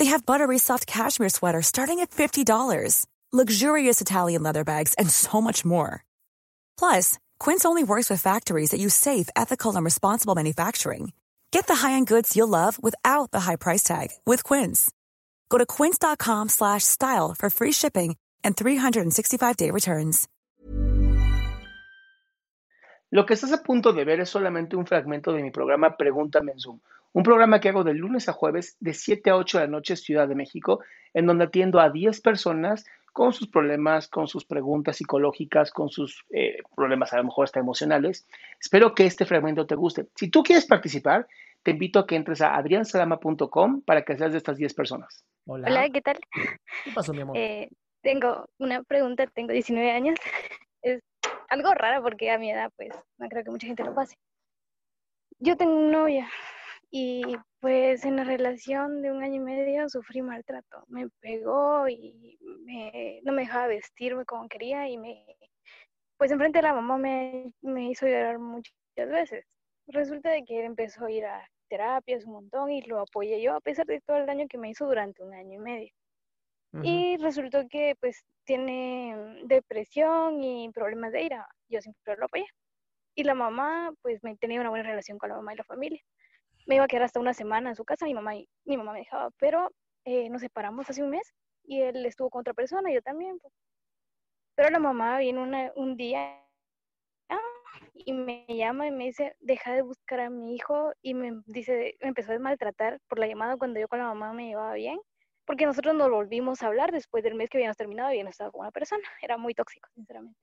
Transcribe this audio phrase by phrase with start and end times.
[0.00, 5.42] They have buttery soft cashmere sweaters starting at $50, luxurious Italian leather bags, and so
[5.42, 6.06] much more.
[6.78, 11.12] Plus, Quince only works with factories that use safe, ethical, and responsible manufacturing.
[11.50, 14.90] Get the high-end goods you'll love without the high price tag with Quince.
[15.50, 20.28] Go to quince.com slash style for free shipping and 365-day returns.
[23.12, 26.52] Lo que estás a punto de ver es solamente un fragmento de mi programa Pregúntame
[26.52, 26.80] en Zoom,
[27.12, 29.96] un programa que hago de lunes a jueves de 7 a 8 de la noche
[29.96, 30.80] Ciudad de México,
[31.12, 36.24] en donde atiendo a 10 personas con sus problemas, con sus preguntas psicológicas, con sus
[36.30, 38.28] eh, problemas a lo mejor hasta emocionales.
[38.60, 40.06] Espero que este fragmento te guste.
[40.14, 41.26] Si tú quieres participar,
[41.62, 45.24] te invito a que entres a adriansalama.com para que seas de estas 10 personas.
[45.46, 45.68] Hola.
[45.68, 46.18] Hola, ¿qué tal?
[46.84, 47.36] ¿Qué pasó, mi amor?
[47.36, 47.68] Eh,
[48.02, 50.18] tengo una pregunta, tengo 19 años.
[50.82, 51.00] Es
[51.48, 54.16] algo raro porque a mi edad, pues, no creo que mucha gente lo pase.
[55.40, 56.30] Yo tengo una novia
[56.90, 57.22] y
[57.60, 60.84] pues en la relación de un año y medio sufrí maltrato.
[60.88, 62.38] Me pegó y
[63.22, 65.24] no me dejaba vestirme como quería y me,
[66.16, 69.46] pues enfrente de la mamá me, me hizo llorar muchas veces.
[69.86, 73.54] Resulta de que él empezó a ir a terapias un montón y lo apoyé yo
[73.54, 75.92] a pesar de todo el daño que me hizo durante un año y medio.
[76.84, 81.48] Y resultó que pues tiene depresión y problemas de ira.
[81.68, 82.46] Yo siempre lo apoyé.
[83.16, 86.00] Y la mamá, pues me tenía una buena relación con la mamá y la familia
[86.66, 88.32] me iba a quedar hasta una semana en su casa, mi mamá,
[88.64, 89.70] mi mamá me dejaba, pero
[90.04, 91.34] eh, nos separamos hace un mes
[91.64, 93.38] y él estuvo con otra persona, yo también.
[93.38, 93.52] Pues.
[94.54, 96.40] Pero la mamá viene un día
[97.94, 101.96] y me llama y me dice, deja de buscar a mi hijo y me dice,
[102.00, 104.98] me empezó a maltratar por la llamada cuando yo con la mamá me llevaba bien,
[105.44, 108.52] porque nosotros nos volvimos a hablar después del mes que habíamos terminado y habíamos estado
[108.52, 110.40] con una persona, era muy tóxico, sinceramente.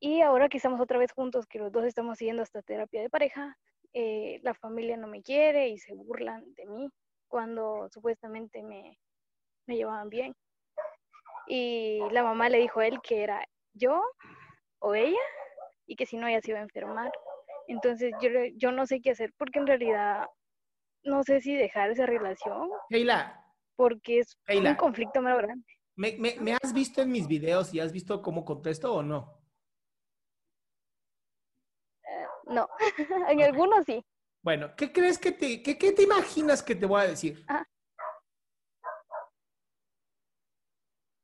[0.00, 3.10] Y ahora que estamos otra vez juntos, que los dos estamos siguiendo esta terapia de
[3.10, 3.56] pareja,
[3.92, 6.88] eh, la familia no me quiere y se burlan de mí
[7.28, 8.98] cuando supuestamente me,
[9.66, 10.34] me llevaban bien.
[11.46, 13.44] Y la mamá le dijo a él que era
[13.74, 14.02] yo
[14.78, 15.18] o ella
[15.86, 17.10] y que si no ella se iba a enfermar.
[17.68, 20.26] Entonces yo, yo no sé qué hacer porque en realidad
[21.04, 22.70] no sé si dejar esa relación.
[23.76, 25.66] Porque es un conflicto más grande.
[25.96, 29.41] ¿Me, me, me has visto en mis videos y has visto cómo contesto o no?
[32.46, 32.68] No,
[33.28, 34.04] en algunos sí.
[34.42, 37.44] Bueno, ¿qué crees que te, qué, te imaginas que te voy a decir?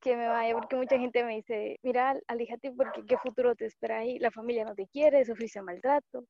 [0.01, 3.99] Que me vaya, porque mucha gente me dice, mira, alíjate porque qué futuro te espera
[3.99, 6.25] ahí, la familia no te quiere, sufriste maltrato.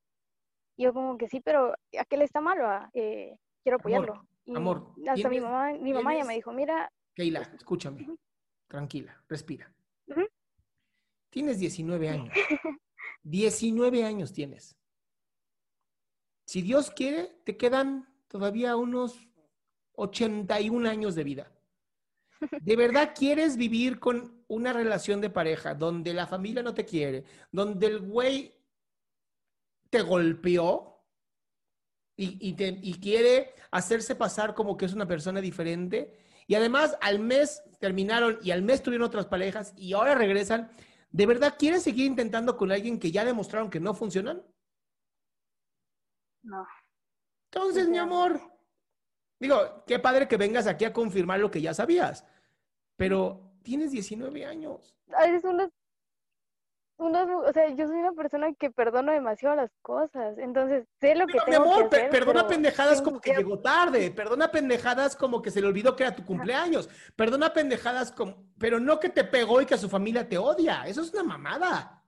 [0.77, 2.67] Y yo como que sí, pero ¿a qué le está malo?
[2.95, 4.27] Eh, quiero apoyarlo.
[4.55, 6.91] Amor, hasta mi mamá, mi mamá ya me dijo, mira.
[7.15, 8.09] Keila, escúchame,
[8.67, 9.71] tranquila, respira.
[11.29, 12.35] Tienes 19 años.
[13.31, 14.77] 19 años tienes.
[16.47, 19.29] Si Dios quiere, te quedan todavía unos
[19.93, 21.53] 81 años de vida.
[22.63, 27.25] ¿De verdad quieres vivir con una relación de pareja donde la familia no te quiere,
[27.53, 28.55] donde el güey
[29.91, 31.05] te golpeó
[32.17, 36.19] y, y, quiere hacerse pasar como que es una persona diferente?
[36.47, 40.71] Y además al mes terminaron y al mes tuvieron otras parejas y ahora regresan.
[41.11, 44.43] ¿De verdad quieres seguir intentando con alguien que ya demostraron que no funcionan?
[46.43, 46.67] No.
[47.51, 48.41] Entonces, mi amor,
[49.41, 52.25] digo, qué padre que vengas aquí a confirmar lo que ya sabías,
[52.97, 54.95] pero tienes 19 años.
[55.25, 55.71] Eres unos,
[56.99, 61.27] unos, o sea, yo soy una persona que perdono demasiado las cosas, entonces sé lo
[61.27, 65.41] que tengo mi amor, que hacer, perdona pendejadas como que llegó tarde, perdona pendejadas como
[65.41, 69.23] que se le olvidó que era tu cumpleaños, perdona pendejadas como, pero no que te
[69.23, 72.05] pegó y que a su familia te odia, eso es una mamada.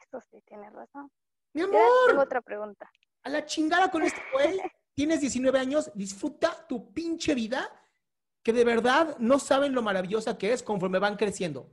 [0.00, 1.10] Esto sí, tienes razón.
[1.52, 1.80] Mi amor.
[2.08, 2.90] Tengo otra pregunta.
[3.22, 4.60] A la chingada con este güey.
[4.92, 7.68] Tienes 19 años, disfruta tu pinche vida,
[8.44, 11.68] que de verdad no saben lo maravillosa que es conforme van creciendo.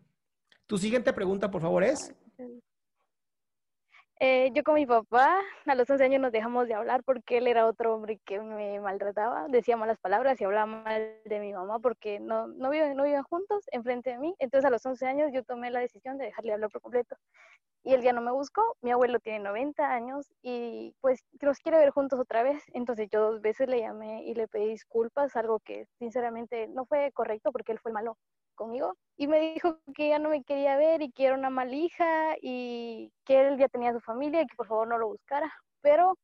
[0.72, 2.16] Tu siguiente pregunta, por favor, es.
[4.22, 7.48] Eh, yo con mi papá a los 11 años nos dejamos de hablar porque él
[7.48, 11.80] era otro hombre que me maltrataba, decía malas palabras y hablaba mal de mi mamá
[11.80, 14.34] porque no, no, viven, no viven juntos enfrente de mí.
[14.40, 17.18] Entonces a los 11 años yo tomé la decisión de dejarle hablar por completo.
[17.84, 21.80] Y él ya no me buscó, mi abuelo tiene 90 años y pues los quiere
[21.80, 22.64] ver juntos otra vez.
[22.74, 27.12] Entonces yo dos veces le llamé y le pedí disculpas, algo que sinceramente no fue
[27.12, 28.18] correcto porque él fue el malo
[29.18, 33.12] y me dijo que ya no me quería ver y que era una malija y
[33.26, 35.52] que él ya tenía su familia y que por favor no lo buscara.
[35.82, 36.18] Pero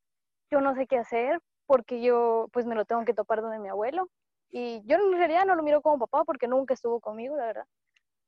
[0.52, 3.70] yo no sé qué hacer porque yo pues me lo tengo que topar donde mi
[3.70, 4.08] abuelo
[4.50, 7.66] y yo en realidad no lo miro como papá porque nunca estuvo conmigo, la verdad,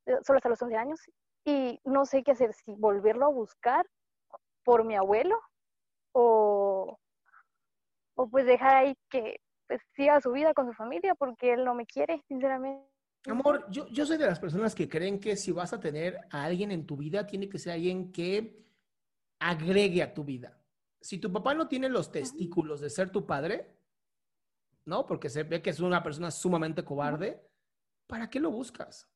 [0.06, 1.00] eh, solo hasta los 11 años
[1.46, 3.86] y no sé qué hacer, si volverlo a buscar
[4.64, 5.40] por mi abuelo
[6.14, 6.98] o,
[8.16, 11.76] o pues dejar ahí que pues siga su vida con su familia porque él no
[11.76, 12.99] me quiere, sinceramente.
[13.28, 16.46] Amor, yo, yo soy de las personas que creen que si vas a tener a
[16.46, 18.66] alguien en tu vida, tiene que ser alguien que
[19.40, 20.58] agregue a tu vida.
[21.02, 23.76] Si tu papá no tiene los testículos de ser tu padre,
[24.86, 25.06] ¿no?
[25.06, 27.46] Porque se ve que es una persona sumamente cobarde,
[28.08, 29.10] ¿para qué lo buscas?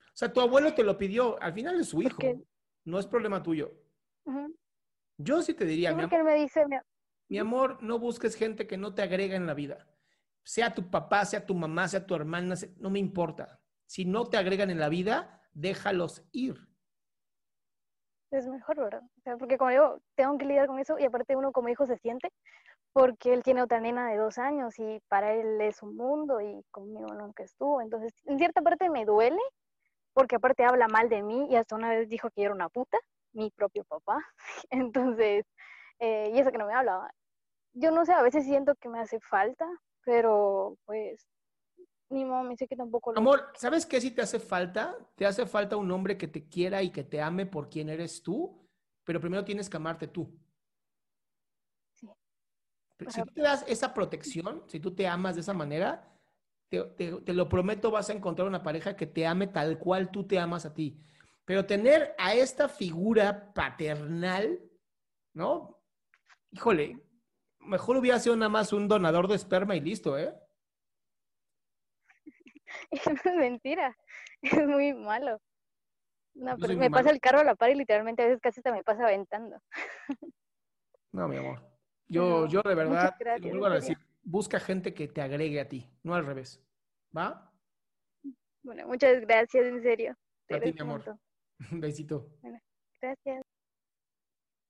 [0.00, 2.20] O sea, tu abuelo te lo pidió, al final es su hijo,
[2.84, 3.72] no es problema tuyo.
[5.16, 6.64] Yo sí te diría, mi amor, me dice,
[7.28, 9.87] mi amor, no busques gente que no te agrega en la vida
[10.48, 13.60] sea tu papá, sea tu mamá, sea tu hermana, no me importa.
[13.84, 16.56] Si no te agregan en la vida, déjalos ir.
[18.30, 19.02] Es mejor, ¿verdad?
[19.38, 22.30] porque como yo tengo que lidiar con eso y aparte uno como hijo se siente
[22.94, 26.64] porque él tiene otra nena de dos años y para él es un mundo y
[26.70, 27.82] conmigo nunca estuvo.
[27.82, 29.42] Entonces, en cierta parte me duele
[30.14, 32.70] porque aparte habla mal de mí y hasta una vez dijo que yo era una
[32.70, 32.96] puta,
[33.34, 34.16] mi propio papá.
[34.70, 35.44] Entonces,
[35.98, 37.10] eh, y eso que no me hablaba.
[37.74, 39.68] Yo no sé, a veces siento que me hace falta
[40.08, 41.28] pero pues
[42.08, 43.18] ni modo, me dice que tampoco lo...
[43.18, 44.96] Amor, ¿sabes qué si te hace falta?
[45.16, 48.22] Te hace falta un hombre que te quiera y que te ame por quien eres
[48.22, 48.66] tú,
[49.04, 50.34] pero primero tienes que amarte tú.
[51.92, 52.08] Sí.
[53.06, 56.10] Si tú te das esa protección, si tú te amas de esa manera,
[56.70, 60.26] te, te, lo prometo, vas a encontrar una pareja que te ame tal cual tú
[60.26, 60.98] te amas a ti.
[61.44, 64.58] Pero tener a esta figura paternal,
[65.34, 65.78] ¿no?
[66.50, 67.07] Híjole,
[67.68, 70.34] mejor hubiera sido nada más un donador de esperma y listo, ¿eh?
[72.90, 73.96] es mentira,
[74.42, 75.40] es muy malo.
[76.34, 78.70] No, pero me pasa el carro a la par y literalmente a veces casi se
[78.70, 79.60] me pasa aventando.
[81.12, 81.60] no, mi amor.
[82.06, 83.14] Yo, yo de verdad,
[83.72, 86.64] decir, busca gente que te agregue a ti, no al revés.
[87.16, 87.52] ¿Va?
[88.62, 90.16] Bueno, muchas gracias, en serio.
[90.50, 91.18] a ti, mi amor.
[91.72, 92.30] Un besito.
[92.40, 92.60] Bueno,
[93.00, 93.42] gracias.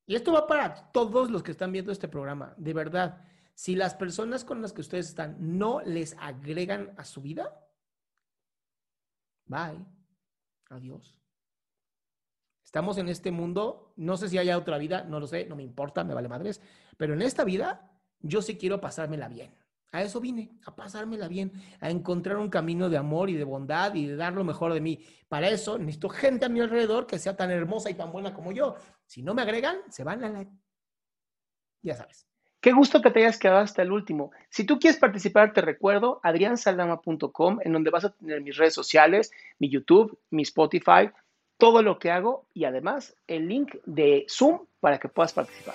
[0.08, 2.54] Y esto va para todos los que están viendo este programa.
[2.56, 3.22] De verdad,
[3.52, 7.54] si las personas con las que ustedes están no les agregan a su vida,
[9.44, 9.84] bye.
[10.70, 11.14] Adiós.
[12.64, 15.62] Estamos en este mundo, no sé si haya otra vida, no lo sé, no me
[15.62, 16.62] importa, me vale madres,
[16.96, 19.54] pero en esta vida yo sí quiero pasármela bien.
[19.92, 23.94] A eso vine, a pasármela bien, a encontrar un camino de amor y de bondad
[23.94, 25.04] y de dar lo mejor de mí.
[25.28, 28.52] Para eso necesito gente a mi alrededor que sea tan hermosa y tan buena como
[28.52, 28.76] yo.
[29.08, 30.46] Si no me agregan, se van a la...
[31.82, 32.26] Ya sabes.
[32.60, 34.32] Qué gusto que te hayas quedado hasta el último.
[34.50, 39.32] Si tú quieres participar, te recuerdo adriansaldama.com, en donde vas a tener mis redes sociales,
[39.58, 41.10] mi YouTube, mi Spotify,
[41.56, 45.74] todo lo que hago y además el link de Zoom para que puedas participar.